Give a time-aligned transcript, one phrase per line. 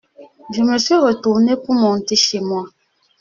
[0.51, 2.65] Je me suis retourné pour monter chez moi.